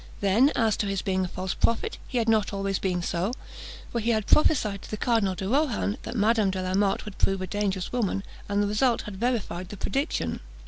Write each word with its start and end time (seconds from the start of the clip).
Then, 0.19 0.51
as 0.55 0.75
to 0.77 0.87
his 0.87 1.03
being 1.03 1.25
a 1.25 1.27
false 1.27 1.53
prophet, 1.53 1.99
he 2.07 2.17
had 2.17 2.27
not 2.27 2.51
always 2.51 2.79
been 2.79 3.03
so; 3.03 3.33
for 3.91 3.99
he 3.99 4.09
had 4.09 4.25
prophesied 4.25 4.81
to 4.81 4.89
the 4.89 4.97
Cardinal 4.97 5.35
de 5.35 5.47
Rohan, 5.47 5.95
that 6.01 6.15
Madame 6.15 6.49
de 6.49 6.59
la 6.59 6.73
Motte 6.73 7.05
would 7.05 7.19
prove 7.19 7.39
a 7.39 7.45
dangerous 7.45 7.91
woman, 7.91 8.23
and 8.49 8.63
the 8.63 8.67
result 8.67 9.03
had 9.03 9.17
verified 9.17 9.69
the 9.69 9.77
prediction. 9.77 10.39